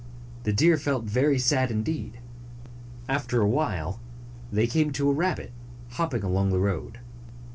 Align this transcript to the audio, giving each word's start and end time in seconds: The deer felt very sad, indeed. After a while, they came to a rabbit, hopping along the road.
The 0.45 0.51
deer 0.51 0.77
felt 0.77 1.03
very 1.03 1.37
sad, 1.37 1.69
indeed. 1.69 2.17
After 3.07 3.39
a 3.39 3.47
while, 3.47 3.99
they 4.51 4.65
came 4.65 4.91
to 4.93 5.11
a 5.11 5.13
rabbit, 5.13 5.51
hopping 5.91 6.23
along 6.23 6.49
the 6.49 6.57
road. 6.57 6.97